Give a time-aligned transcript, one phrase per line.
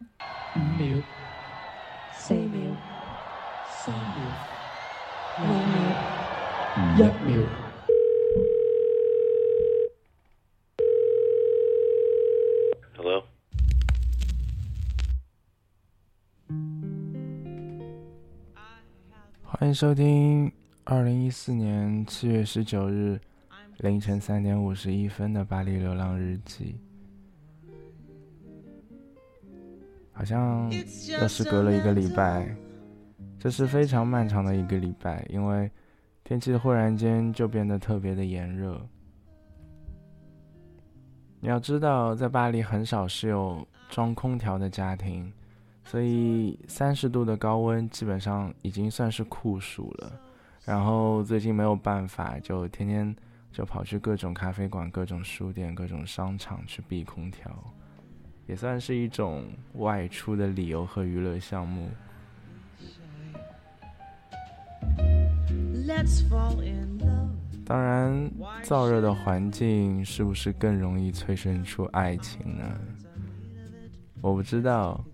[0.00, 1.02] 五秒、
[2.14, 2.76] 四秒、
[3.68, 4.16] 三秒、
[5.38, 5.48] 兩
[6.96, 7.48] 秒、一秒。
[12.96, 13.24] Hello?
[19.42, 20.52] 欢迎收听
[20.84, 23.20] 二零一四年七月十九日
[23.78, 26.76] 凌晨三点五十一分的《巴黎流浪日记》。
[30.18, 30.68] 好像
[31.20, 32.52] 又是隔了一个礼拜，
[33.38, 35.70] 这是非常漫长的一个礼拜，因为
[36.24, 38.84] 天气忽然间就变得特别的炎热。
[41.38, 45.32] 你要知道，在巴黎很少是有装空调的家庭。
[45.84, 50.20] 所以三十度的高温基本上已经算是酷暑了，
[50.64, 53.14] 然后最近没有办法，就天天
[53.52, 57.72] 就跑去各种咖啡馆、各种书店、各种商场去避空调，
[58.48, 59.44] 也算是一种
[59.74, 61.88] 外出的理由和娱乐项目。
[67.64, 68.30] 当然，
[68.62, 72.64] 燥热的环境是不是更容易催生出爱情呢？
[74.22, 75.04] 我不知道。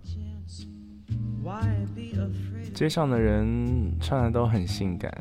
[2.73, 5.13] 街上的人穿的都很性感，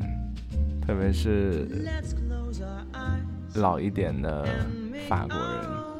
[0.80, 1.68] 特别是
[3.56, 4.46] 老一点的
[5.08, 5.93] 法国人，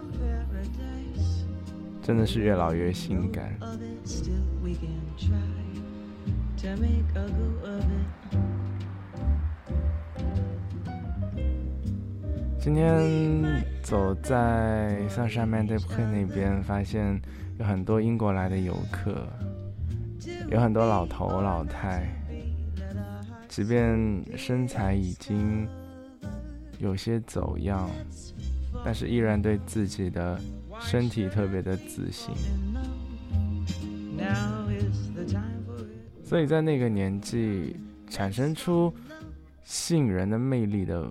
[2.05, 3.59] 真的是越老越性感。
[12.59, 17.19] 今天走在萨沙曼德普那边，发现
[17.59, 19.27] 有很多英国来的游客。
[20.51, 22.07] 有很多老头老太，
[23.49, 25.67] 即便身材已经
[26.79, 27.89] 有些走样，
[28.85, 30.39] 但是依然对自己的
[30.81, 32.35] 身体特别的自信。
[36.25, 37.77] 所以在那个年纪，
[38.09, 38.93] 产生出
[39.63, 41.11] 吸引人的魅力的，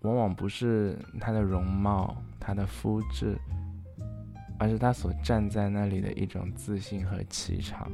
[0.00, 3.36] 往往不是他的容貌、他的肤质，
[4.58, 7.90] 而是他所站在那里的一种自信和气场。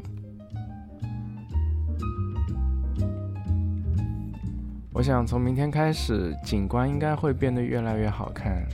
[4.92, 8.66] 我想从明天开始，景观应该会变得越来越好看，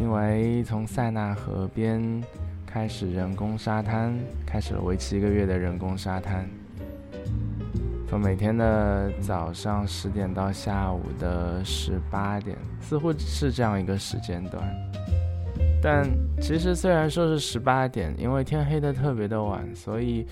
[0.00, 2.22] 因为从塞纳河边
[2.66, 6.48] 开始人工沙滩，开始了为期一个月的人工沙滩。
[8.08, 14.62] 从每天的早上十点到下午的十八点，似乎是这样一个时间段。
[15.82, 16.08] 但
[16.40, 20.26] 其实虽然说是十八点，因为天黑的特别的晚，所以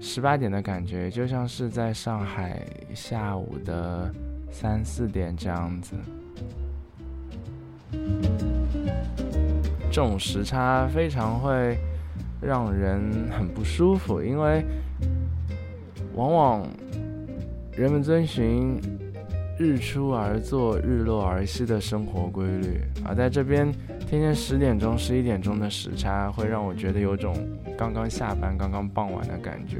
[0.00, 2.60] 十八点的感觉就像是在上海
[2.94, 4.12] 下午的。
[4.48, 5.94] 三四点这样子，
[9.96, 11.78] 这种时差非常会
[12.38, 14.62] 让人很不舒服，因为
[16.14, 16.68] 往往
[17.74, 18.78] 人们遵循
[19.58, 27.34] 日出而作、日落而息的生活规律，而在这边天天十点钟、十一点钟的时差，会让我觉得有种
[27.74, 29.78] 刚刚下班、刚刚傍晚的感觉，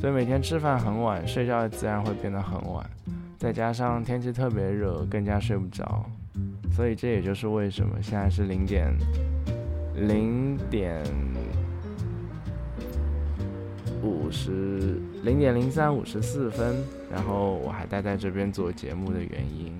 [0.00, 2.88] 所以每天吃饭很晚，睡觉自然会变得很晚。
[3.36, 6.06] 再加上天气特别热，更加睡不着，
[6.70, 8.94] 所以这也就是为什么现在是零点
[9.94, 11.02] 零点
[14.02, 16.76] 五十零点零三五十四分，
[17.10, 19.72] 然后我还待在这边做节目的原因。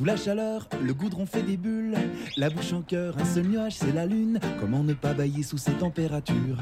[0.00, 1.94] Sous la chaleur, le goudron fait des bulles,
[2.38, 4.40] la bouche en cœur, un seul nuage, c'est la lune.
[4.58, 6.56] Comment ne pas bailler sous ces températures?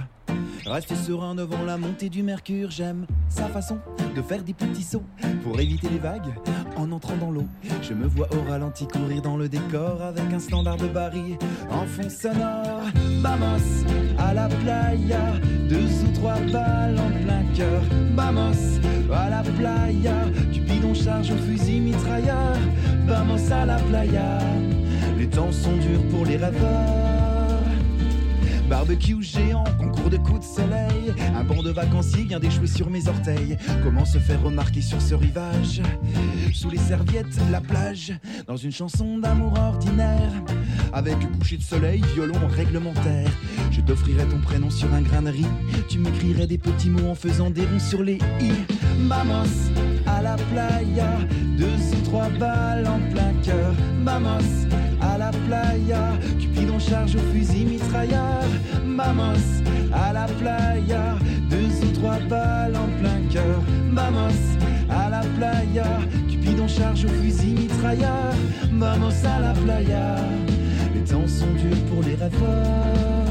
[0.66, 3.78] Rester serein devant la montée du mercure, j'aime sa façon
[4.16, 5.04] de faire des petits sauts
[5.44, 6.34] pour éviter les vagues
[6.76, 7.46] en entrant dans l'eau.
[7.80, 11.38] Je me vois au ralenti courir dans le décor avec un standard de Barry
[11.70, 12.82] en fond sonore.
[13.20, 13.86] Vamos
[14.18, 15.34] à la playa,
[15.68, 17.82] deux ou trois balles en plein cœur.
[18.16, 18.80] Vamos
[19.12, 20.24] à la playa,
[21.02, 22.56] charge au fusil mitrailleur.
[23.06, 24.38] Vamos à la playa,
[25.18, 27.08] les temps sont durs pour les rêveurs.
[28.68, 31.14] Barbecue géant, concours de coups de soleil.
[31.34, 33.56] Un banc de vacanciers vient d'échouer sur mes orteils.
[33.82, 35.80] Comment se faire remarquer sur ce rivage?
[36.52, 38.12] Sous les serviettes, la plage,
[38.46, 40.32] dans une chanson d'amour ordinaire.
[40.92, 43.30] Avec coucher de soleil, violon réglementaire.
[43.70, 45.46] Je t'offrirai ton prénom sur un grain de riz.
[45.88, 48.52] Tu m'écrirais des petits mots en faisant des ronds sur les i.
[49.06, 49.70] Vamos
[50.52, 51.10] playa,
[51.56, 53.72] deux ou trois balles en plein cœur.
[54.04, 54.66] Vamos
[55.00, 58.44] à la playa, Cupidon charge au fusil mitrailleur.
[58.84, 59.62] Vamos
[59.92, 61.16] à la playa,
[61.50, 63.60] deux ou trois balles en plein cœur.
[63.92, 64.40] Vamos
[64.90, 65.86] à la playa,
[66.28, 68.34] Cupidon charge au fusil mitrailleur.
[68.72, 70.16] Vamos à la playa,
[70.94, 73.28] les temps sont durs pour les rêveurs.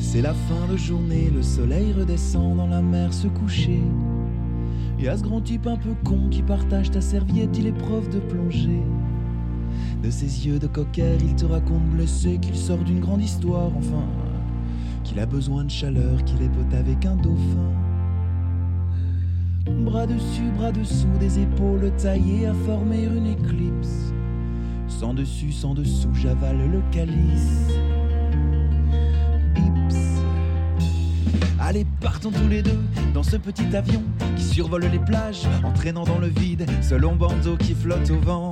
[0.00, 3.80] C'est la fin de journée, le soleil redescend dans la mer se coucher.
[4.98, 8.08] Et à ce grand type un peu con qui partage ta serviette, il est prof
[8.10, 8.82] de plongée.
[10.02, 14.04] De ses yeux de cocker, il te raconte blessé qu'il sort d'une grande histoire, enfin,
[15.02, 17.72] qu'il a besoin de chaleur, qu'il est avec un dauphin.
[19.84, 24.12] Bras dessus, bras dessous, des épaules taillées à former une éclipse.
[24.88, 27.72] Sans dessus, sans dessous, j'avale le calice.
[31.63, 32.79] Allez, partons tous les deux
[33.13, 34.01] dans ce petit avion
[34.35, 38.51] qui survole les plages, entraînant dans le vide ce long bandeau qui flotte au vent.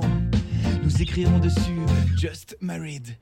[0.82, 1.80] Nous écrirons dessus
[2.16, 3.16] Just Married.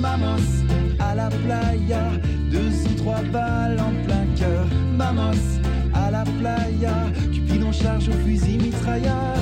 [0.00, 0.64] Vamos
[0.98, 2.10] à la playa,
[2.50, 4.66] deux ou trois balles en plein cœur.
[4.96, 5.60] Vamos
[5.94, 6.94] à la playa,
[7.32, 9.36] Cupidon charge au fusil mitrailleur.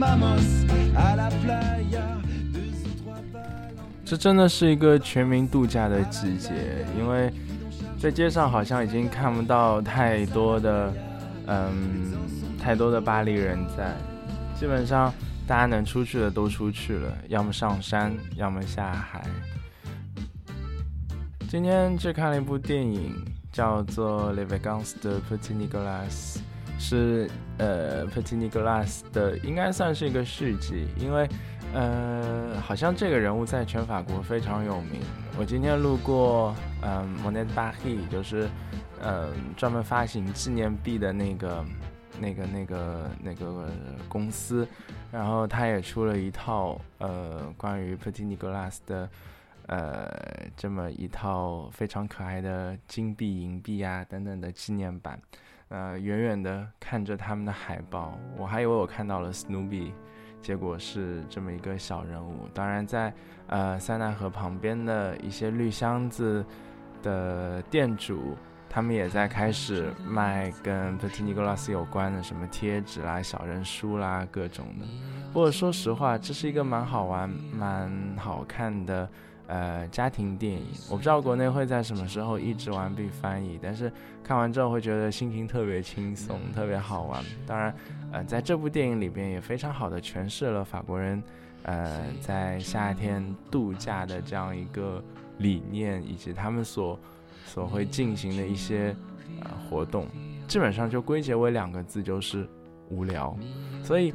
[0.00, 0.66] Vamos
[0.96, 2.18] à la playa,
[2.52, 6.50] deux ou trois balles en 这真的是一个全民度假的季节，
[6.98, 7.32] 因为
[7.99, 10.93] 在街上好像已经看不到太多的，
[11.47, 12.13] 嗯，
[12.61, 13.95] 太多的巴黎人在，
[14.55, 15.11] 基本上
[15.47, 19.25] 大家能出去的都出去了，要么上山，要么下海。
[21.49, 23.15] 今天去看了一部电影，
[23.51, 26.35] 叫做《Les Vacances de Petit Nicolas》，
[26.77, 27.27] 是
[27.57, 31.27] 呃 Petit Nicolas 的，应该算是一个续集，因为
[31.73, 35.01] 呃好像这个人物在全法国非常有名。
[35.39, 38.49] 我今天路过嗯 Monet Paris，就是
[39.01, 41.65] 嗯专门发行纪念币的那个
[42.19, 43.69] 那个那个那个
[44.09, 44.67] 公司，
[45.11, 49.09] 然后他也出了一套呃关于 Petit Nicolas 的。
[49.67, 50.09] 呃，
[50.55, 55.19] 这么一套非常可爱的金币、银币啊等等的纪念版，
[55.67, 59.91] 呃，远远的看着他们的海报，我还以为我看到了 Snoopy，
[60.47, 62.47] 结果是这么一个小人物。
[62.53, 63.13] 当然，在
[63.47, 66.45] 呃塞纳河旁边的一些绿箱子
[67.03, 68.33] 的店主，
[68.69, 74.85] 他们也在开始卖跟 Petit Nicolas 有关的什么贴纸啦、小人书啦各种的。
[75.33, 79.09] 不过说实话，这是一个蛮好玩、蛮好看的。
[79.47, 83.89] 呃，家庭电影，我不知道国内会在什么时候译制完毕翻译，但是
[84.21, 87.23] 看完之后会觉得心情特别轻松，特别好玩。
[87.45, 87.73] 当然，
[88.11, 91.23] 呃，在这部电影里边也非常好的诠释了法国人，
[91.63, 95.01] 呃，在夏天度假的这样一个
[95.37, 96.99] 理念，以及他们所
[97.45, 98.93] 所会进行的一些
[99.43, 100.07] 呃活动，
[100.45, 102.45] 基本上就归结为两个字，就是
[102.89, 103.33] 无聊。
[103.81, 104.13] 所以。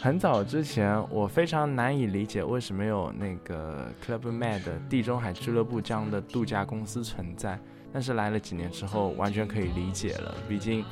[0.00, 7.58] 很早之前，我非常难以理解为什么有那个 Club Med 地中海俱乐部这样的度假公司存在。
[7.92, 10.34] 但是来了几年之后，完全可以理解了。
[10.48, 10.84] 毕竟，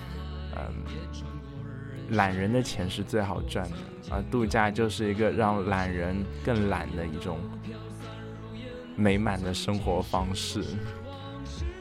[0.57, 7.39] 嗯，懒人的钱是最好赚的，啊，度假就是一个让懒人更懒的一种
[8.97, 10.65] 美满的生活方式。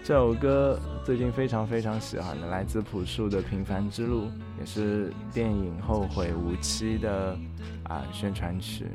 [0.04, 4.24] 这首歌最近非常非常喜欢的，来自朴树的《平凡之路》，
[4.60, 7.38] 也是电影《后会无期》的
[7.84, 8.86] 啊宣传曲。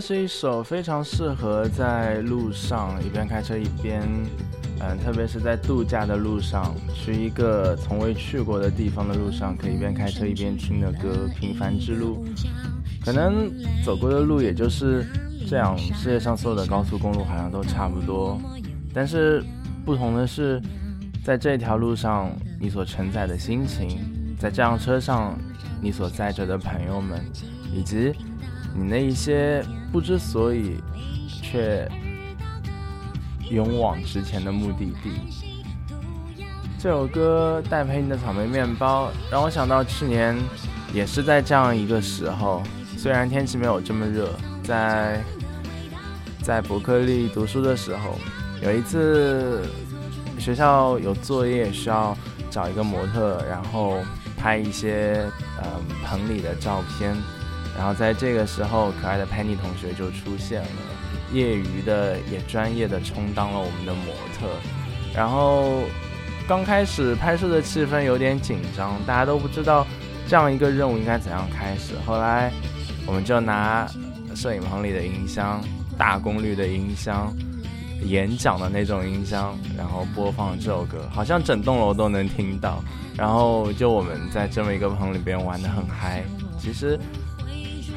[0.00, 4.00] 我觉得那是一首非常适合在路上一边开车一边，
[4.80, 12.24] 嗯，特别是在度假的路上，去一个从未去过的地方的路上，可以一边开车一边听的歌《平凡之路》。
[13.04, 13.52] 可能
[13.84, 15.04] 走过的路也就是
[15.46, 18.40] 这样，世界上所有的高速公路好像都差不多，
[18.94, 19.44] 但是
[19.84, 20.58] 不同的是，
[21.22, 24.00] 在这条路上你所承载的心情，
[24.38, 25.38] 在这辆车上
[25.82, 27.20] 你所载着的朋友们，
[27.70, 28.14] 以及。
[28.72, 30.80] 你那一些不知所以，
[31.42, 31.90] 却
[33.50, 35.10] 勇往直前的目的地。
[36.78, 40.34] 这首歌戴佩妮的草莓面包让我想到去年
[40.94, 42.62] 也是在这样一个时候，
[42.96, 44.30] 虽然天气没有这么热，
[44.62, 45.22] 在
[46.42, 48.16] 在伯克利读书的时候，
[48.62, 49.62] 有一次
[50.38, 52.16] 学校有作业需要
[52.48, 53.98] 找一个模特，然后
[54.38, 55.28] 拍一些
[55.58, 55.64] 嗯
[56.06, 57.14] 棚里的照片。
[57.80, 60.68] 然后在这个时候，可爱的 Penny 同学就出现了，
[61.32, 64.46] 业余的也专业的充当了我们的模特。
[65.14, 65.84] 然后
[66.46, 69.86] 刚开始拍摄的气氛有点紧张，大家都不知道
[70.28, 71.94] 这样一个任务应该怎样开始。
[72.04, 72.52] 后来
[73.06, 73.90] 我们就拿
[74.34, 75.64] 摄影棚里的音箱，
[75.96, 77.34] 大功率的音箱，
[78.02, 82.84] 演讲的那种音箱，然后播放这首歌，好像整栋楼都能听到。
[83.16, 86.22] 然后就我们在这么一个棚里边玩得很嗨。
[86.58, 87.00] 其实。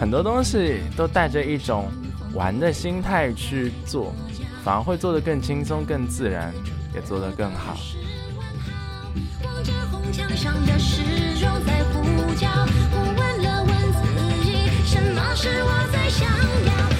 [0.03, 1.89] 很多东西都带着一种
[2.33, 4.13] 玩的心态去做，
[4.61, 6.53] 反而会做得更轻松、更自然，
[6.93, 7.77] 也做得更好。
[14.85, 16.27] 什么是我最想
[16.67, 16.92] 要？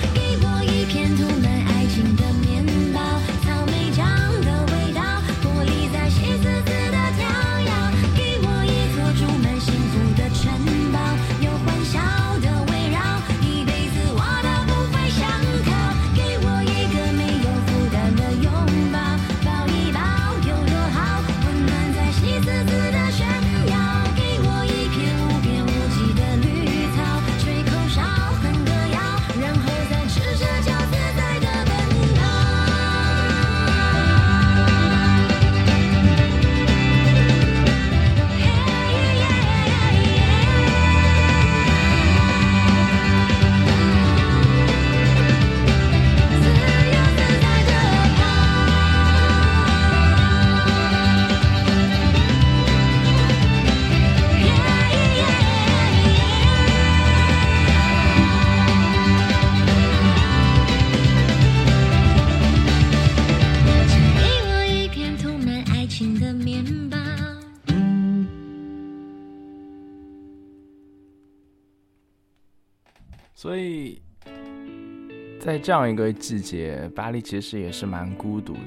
[75.44, 78.60] 在这样一个季节，巴黎其实也是蛮孤独的。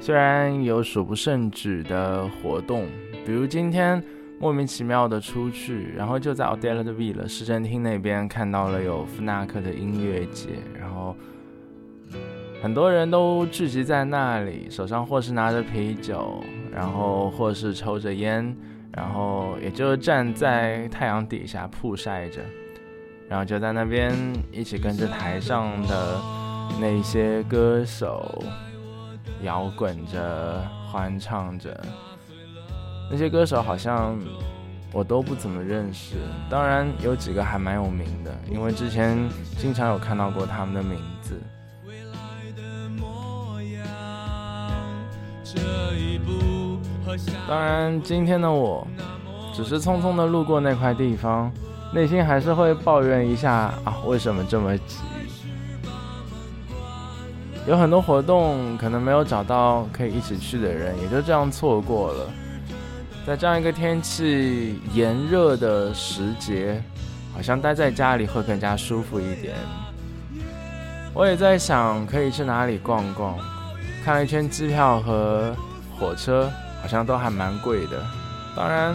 [0.00, 2.86] 虽然有数不胜举的活动，
[3.26, 4.02] 比如今天
[4.40, 10.48] 莫名其妙的出去，然后就在 o d e l a de Ville 市政厅那边看到了有夫纳克的音乐节，
[10.80, 11.14] 然后
[12.62, 16.42] 很多人都聚集在那里，手上或是拿着啤酒，
[16.72, 18.56] 然后或是抽着烟，
[18.90, 22.40] 然后也就站在太阳底下曝晒着。
[23.28, 24.14] 然后就在那边
[24.52, 26.20] 一起跟着台上的
[26.80, 28.42] 那些歌手
[29.42, 31.78] 摇滚着、欢唱着。
[33.10, 34.18] 那些歌手好像
[34.92, 36.16] 我都不怎么认识，
[36.48, 39.18] 当然有几个还蛮有名的，因为之前
[39.58, 41.40] 经常有看到过他们的名字。
[47.48, 48.86] 当然，今天的我
[49.54, 51.50] 只是匆匆的路过那块地方，
[51.96, 54.98] 内心还是会抱怨一下啊，为什么这么急？
[57.66, 62.30] 有很多活动可能没有找到可以一起去的人，也就这样错过了。
[63.26, 66.82] 在这样一个天气炎热的时节，
[67.34, 69.54] 好像待在家里会更加舒服一点。
[71.14, 73.38] 我也在想可以去哪里逛逛，
[74.04, 75.56] 看了一圈机票和
[75.98, 76.50] 火车，
[76.82, 78.04] 好像都还蛮贵的。
[78.54, 78.94] 当然，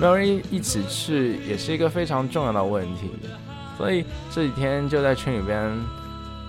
[0.00, 3.10] 没有人一一起去也是一个非常重要的问题，
[3.78, 5.70] 所以这几天就在群里边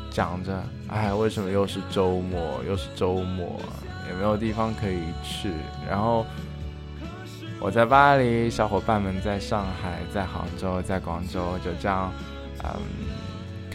[0.09, 3.59] 讲着，哎，为什么又是周末，又是周末，
[4.07, 5.51] 也没有地方可以去。
[5.87, 6.25] 然后
[7.59, 12.11] 我在巴黎，小伙伴们在上海，在杭州，在广州，就这样，
[12.63, 12.69] 嗯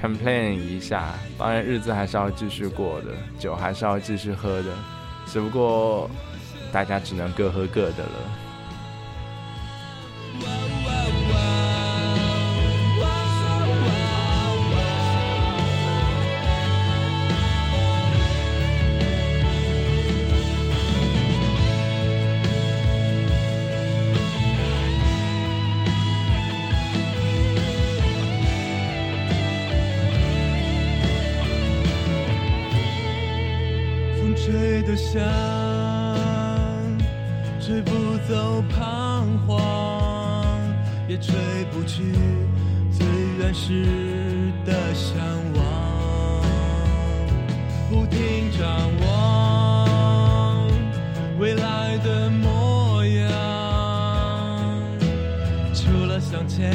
[0.01, 1.15] ，complain 一下。
[1.39, 4.71] 当然，日子还是要继续过的，酒还是要继续喝的，
[5.27, 6.11] 只不过
[6.73, 8.50] 大家只能各喝各的了。
[35.13, 35.21] 想，
[37.61, 37.91] 吹不
[38.29, 39.59] 走彷徨，
[41.09, 41.35] 也吹
[41.73, 42.15] 不去
[42.93, 43.05] 最
[43.41, 43.85] 原始
[44.65, 45.19] 的向
[45.57, 46.45] 往。
[47.91, 48.63] 不停张
[49.05, 50.71] 望
[51.41, 53.33] 未来的模样，
[55.75, 56.73] 除了向前，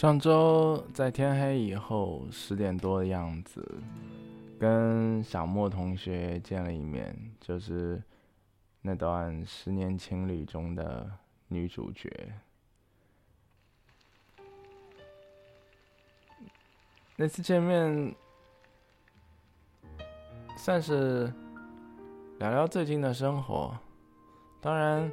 [0.00, 3.62] 上周在天黑以后十点多的样子，
[4.58, 8.02] 跟小莫同学见了一面，就是
[8.80, 11.06] 那段十年情侣中的
[11.48, 12.10] 女主角。
[17.14, 18.14] 那次见面，
[20.56, 21.30] 算是
[22.38, 23.76] 聊聊最近的生活。
[24.62, 25.12] 当然，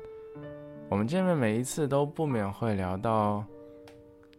[0.87, 3.43] 我们见面每一次都不免会聊到。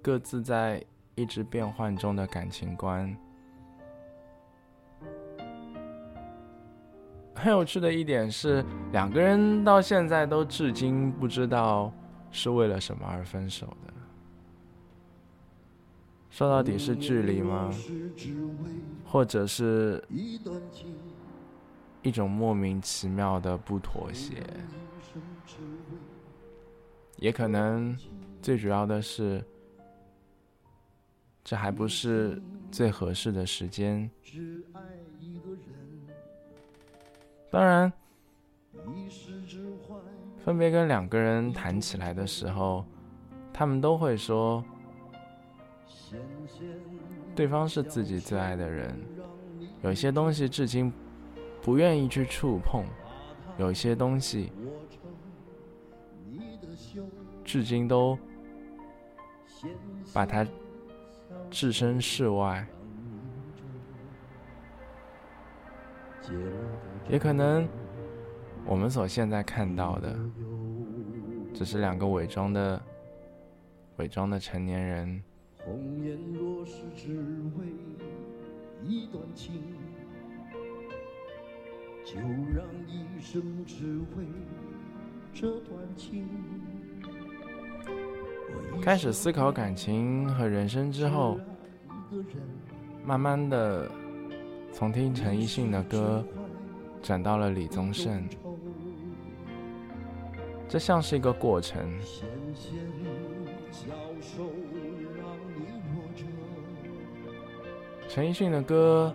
[0.08, 0.82] 各自在
[1.16, 3.14] 一直变换中的感情观。
[7.34, 11.92] 很有趣的一点是，两个人到现在都至今不知道
[12.30, 13.92] 是为了什么而分手的。
[16.30, 17.70] 说到底是距离吗？
[19.04, 20.02] 或者是
[22.00, 24.42] 一种莫名其妙的不妥协？
[27.18, 27.94] 也可能
[28.40, 29.44] 最主要的是。
[31.48, 32.38] 这还不是
[32.70, 34.10] 最合适的时间。
[37.50, 37.90] 当然，
[40.44, 42.84] 分别跟两个人谈起来的时候，
[43.50, 44.62] 他们都会说，
[47.34, 48.94] 对方是自己最爱的人，
[49.80, 50.92] 有些东西至今
[51.62, 52.84] 不愿意去触碰，
[53.56, 54.52] 有些东西
[57.42, 58.18] 至今都
[60.12, 60.46] 把它
[61.50, 62.66] 置身事外。
[67.08, 67.66] 也可能
[68.66, 70.14] 我们所现在看到的，
[71.54, 72.82] 只是两个伪装的、
[73.96, 75.22] 伪装的成年人。
[75.64, 77.16] 红颜若是只
[77.58, 77.66] 为
[78.82, 79.62] 一段情，
[82.04, 84.26] 就让一生只为
[85.32, 86.28] 这段情。
[88.80, 91.38] 开始思考感情和人生之后，
[93.04, 93.90] 慢慢的
[94.72, 96.24] 从听陈奕迅的歌
[97.02, 98.26] 转到了李宗盛，
[100.68, 101.80] 这像是一个过程。
[108.08, 109.14] 陈奕迅的歌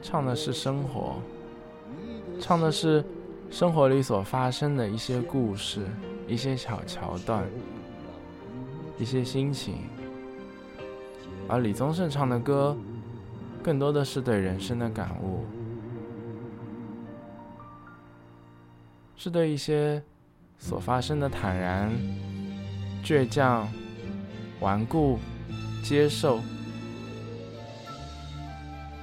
[0.00, 1.16] 唱的是生活，
[2.40, 3.04] 唱的是
[3.50, 5.86] 生活里所发生的一些故事、
[6.26, 7.44] 一些小桥段、
[9.02, 9.78] 一些心情，
[11.48, 12.76] 而李宗盛唱的歌
[13.60, 15.44] 更多的是对人生的感悟，
[19.16, 20.00] 是对一些
[20.56, 21.90] 所发生的坦然、
[23.02, 23.68] 倔强、
[24.60, 25.18] 顽固、
[25.82, 26.38] 接受。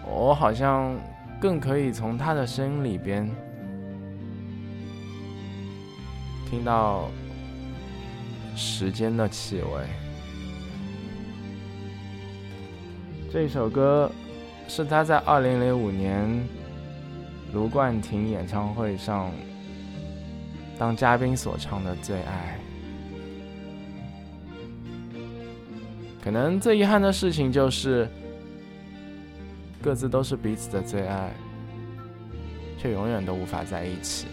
[0.06, 0.98] 我好像
[1.42, 3.30] 更可以从他的声音里边
[6.50, 7.10] 听到
[8.60, 9.86] 时间的气味。
[13.32, 14.12] 这首歌
[14.68, 16.28] 是他在二零零五年
[17.54, 19.32] 卢冠廷演唱会上
[20.78, 22.60] 当嘉宾所唱的《最爱》。
[26.24, 28.08] 可能最遗憾的事情就是。
[29.82, 31.32] 各自都是彼此的最爱，
[32.78, 34.28] 却永远都无法在一起。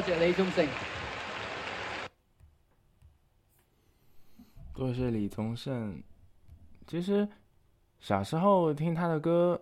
[0.00, 0.66] 多謝李宗盛。
[4.72, 6.02] 多谢李宗盛。
[6.86, 7.28] 其实
[7.98, 9.60] 小时候听他的歌，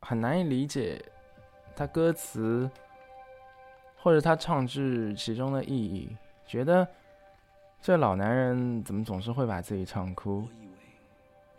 [0.00, 1.04] 很难以理解
[1.76, 2.70] 他歌词
[3.94, 6.08] 或者他唱至其中的意义，
[6.46, 6.88] 觉得
[7.82, 10.48] 这老男人怎么总是会把自己唱哭？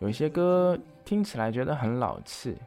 [0.00, 2.58] 有一些歌听起来觉得很老气，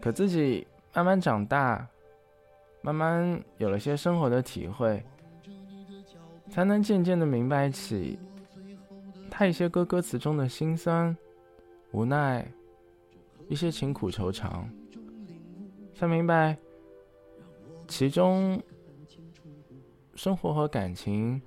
[0.00, 1.86] 可自己慢慢长大，
[2.82, 5.02] 慢慢有了些生活的体会，
[6.50, 8.18] 才能渐渐的明白起
[9.30, 11.16] 他一些歌歌词中的辛酸、
[11.92, 12.46] 无奈，
[13.48, 14.68] 一些情苦愁长，
[15.94, 16.56] 才明白
[17.86, 18.60] 其中
[20.14, 21.40] 生活和感情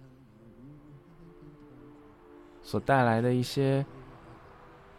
[2.61, 3.85] 所带来的一些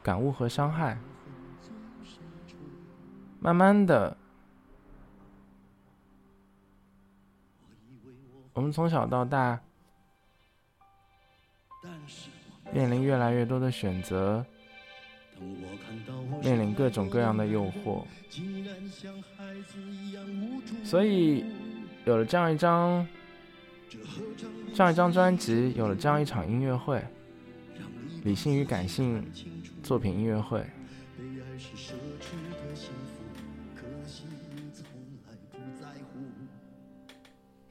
[0.02, 0.98] 感悟和伤害。
[3.40, 4.16] 慢慢的，
[8.56, 9.60] 我们从小到大
[12.72, 14.42] 面临越来越多的选择，
[16.42, 18.02] 面临各种各样的诱惑，
[20.82, 21.44] 所以
[22.06, 23.06] 有了这样一张
[24.74, 27.04] 这样一张专辑，有了这样一场音乐会，
[28.24, 29.22] 理性与感性
[29.82, 30.64] 作品音乐会。
[31.78, 31.94] 曹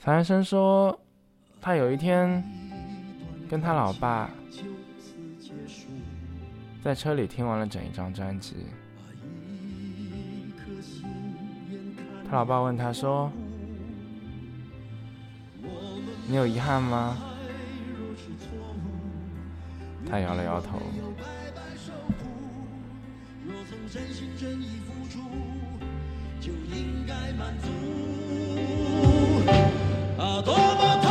[0.05, 0.97] 安生说，
[1.59, 2.43] 他有一天
[3.49, 4.29] 跟他老爸
[6.83, 8.67] 在车里听完了整一张专辑。
[12.29, 13.31] 他老爸问他说
[16.29, 17.17] ：“你有遗憾吗？”
[20.07, 20.77] 他摇了摇头。
[20.77, 20.81] 啊，
[23.57, 23.75] 多
[27.37, 28.14] 么痛
[30.17, 31.04] 的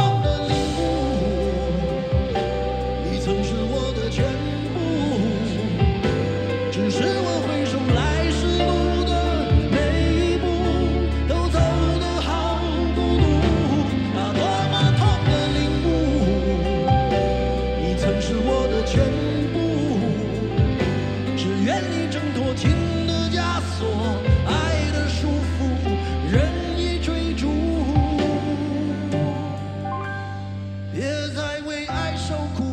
[32.26, 32.63] 受苦。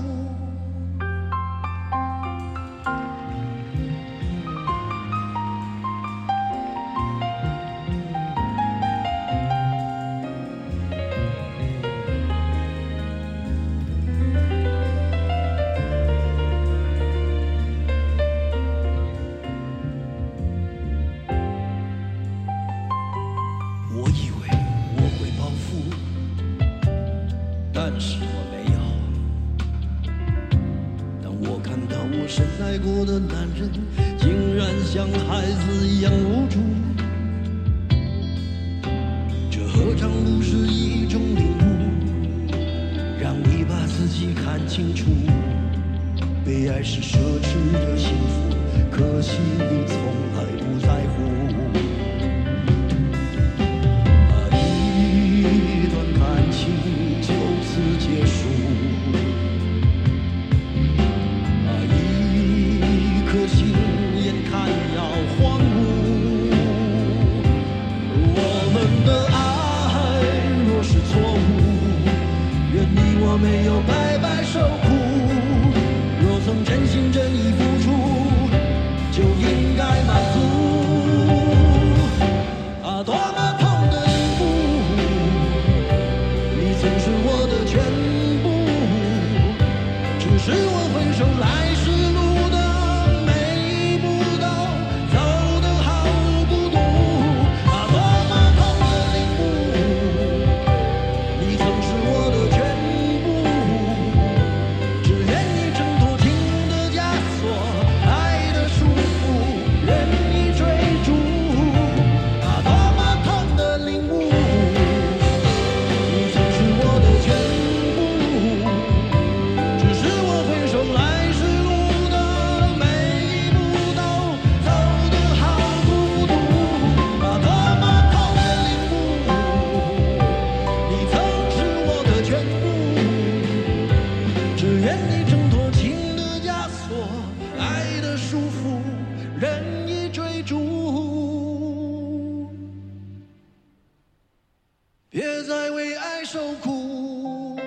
[145.11, 147.59] 别再为爱受苦。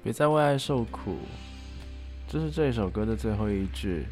[0.00, 1.16] 别再为爱受苦，
[2.28, 4.06] 这是这首歌的最后一句，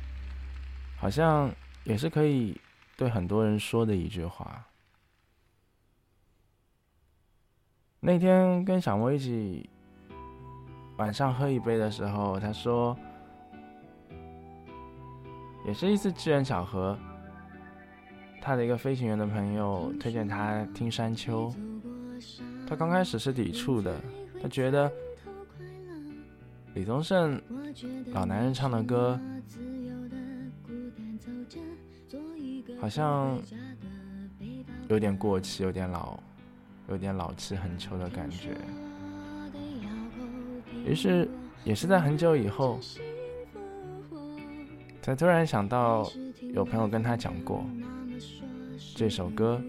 [0.98, 1.48] 好像
[1.84, 2.60] 也是可以
[2.96, 4.66] 对很多人说的一句话。
[8.00, 9.70] 那天跟小莫一起
[10.96, 12.98] 晚上喝一杯的时候，他说，
[15.64, 16.98] 也是一次机缘巧合，
[18.46, 21.52] 他的一个飞行员的朋友推荐他听山丘，
[22.64, 23.92] 他刚开始是抵触的，
[24.40, 24.88] 他觉得
[26.74, 27.42] 李宗盛
[28.12, 29.18] 老男人唱的歌，
[32.80, 33.36] 好像
[34.86, 36.16] 有点过气，有点老，
[36.88, 38.56] 有点老气横秋的感觉。
[40.84, 41.28] 于是，
[41.64, 42.78] 也是在很久以后，
[45.02, 46.08] 才突然想到，
[46.54, 47.66] 有朋友跟他讲过
[48.96, 49.60] 这首歌，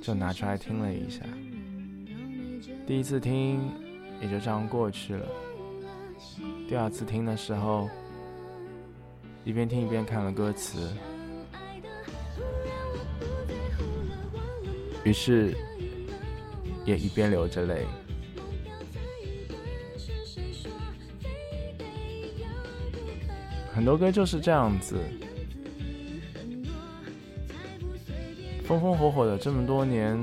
[0.00, 1.22] 就拿出来听了一下。
[2.86, 3.68] 第一次听
[4.22, 5.26] 也就这样过去了。
[6.68, 7.90] 第二次听的时候，
[9.44, 10.88] 一边听一边看了歌词，
[15.02, 15.52] 于是
[16.84, 17.84] 也一边流着泪。
[23.74, 24.96] 很多歌就是这样子，
[28.68, 30.22] 风风火火的这么多年，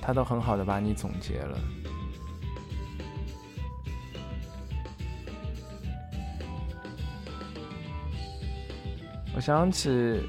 [0.00, 1.58] 他都很好的把你总结了。
[9.34, 10.20] 我想起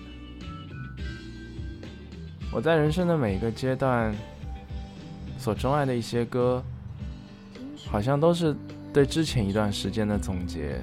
[2.51, 4.11] 我在人生的每一个阶段
[5.37, 6.63] 所钟爱的一些歌，
[7.85, 8.55] 好像都是
[8.91, 10.81] 对之前一段时间的总结。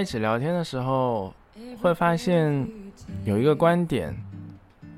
[0.00, 1.30] 在一起聊天的时候，
[1.78, 2.66] 会发现
[3.26, 4.16] 有一个观点，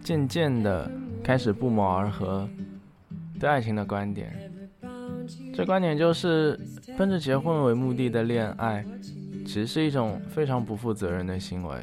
[0.00, 0.88] 渐渐的
[1.24, 2.48] 开始不谋而合，
[3.40, 4.32] 对爱情的观点。
[5.52, 6.56] 这观点就是，
[6.96, 8.84] 奔着结婚为目的的恋爱，
[9.44, 11.76] 其实是一种非常不负责任的行为。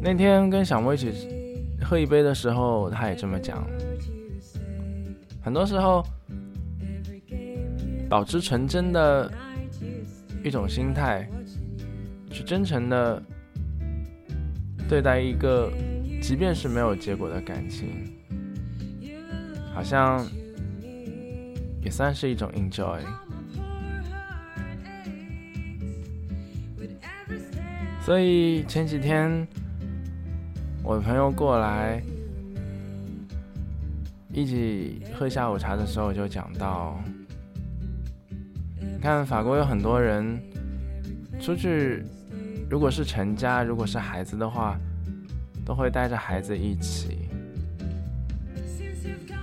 [0.00, 1.12] 那天跟小莫一起
[1.82, 3.66] 喝一杯的时候，他也这么讲。
[5.42, 6.06] 很多时候，
[8.08, 9.28] 保持纯真的
[10.44, 11.28] 一种心态，
[12.30, 13.22] 去真诚的
[14.88, 15.70] 对待一个
[16.22, 17.88] 即便是没有结果的感情，
[19.74, 20.26] 好像
[21.82, 23.00] 也算是一种 enjoy。
[28.02, 29.46] 所以前几天
[30.82, 32.02] 我的朋友过来
[34.32, 36.98] 一起喝下午茶的时候，就讲到。
[38.80, 40.38] 你看，法国有很多人
[41.40, 42.02] 出去，
[42.70, 44.78] 如果是成家，如果是孩子的话，
[45.66, 47.28] 都会带着孩子一起。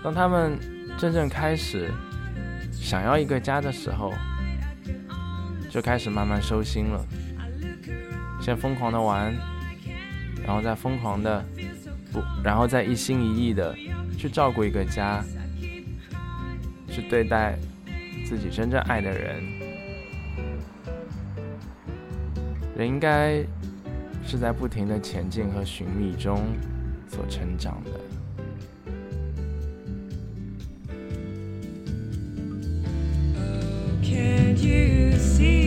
[0.02, 0.58] 当他们
[0.98, 1.92] 真正开始
[2.72, 4.14] 想要一个家的时候，
[5.70, 7.06] 就开始慢慢收心了，
[8.40, 9.36] 先疯狂的玩，
[10.42, 11.44] 然后再疯狂的
[12.14, 13.76] 不，然后再一心一意的
[14.18, 15.22] 去照顾一个家，
[16.88, 17.60] 去对待。
[18.26, 19.42] 自己真正爱的人，
[22.78, 23.44] 人应该
[24.24, 26.46] 是在不停的前进和寻觅中
[27.10, 28.00] 所成长的。
[34.04, 35.67] can you see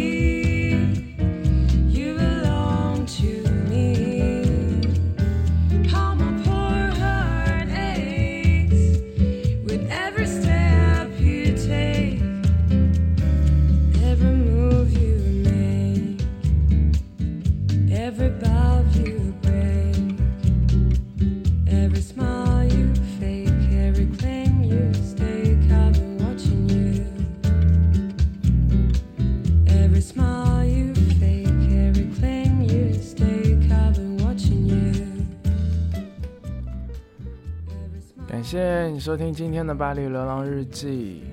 [39.01, 41.25] 收听今天的《巴黎流浪日记》，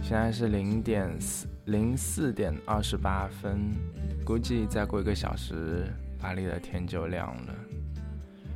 [0.00, 3.74] 现在是零点四零四点二十八分，
[4.24, 7.54] 估计再过一个小时，巴黎的天就亮了。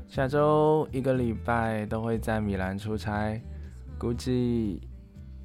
[0.06, 3.42] 下周一个礼拜都会在米兰出差，
[3.98, 4.80] 估计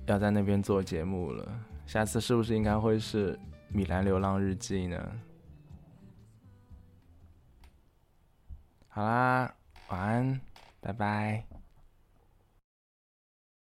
[0.06, 1.52] 要在那边做节目了。
[1.88, 3.38] 下次是不是应该会是
[3.70, 5.04] 米兰流浪日记呢？
[8.88, 9.52] 好啦，
[9.90, 10.40] 晚安，
[10.80, 11.55] 拜拜。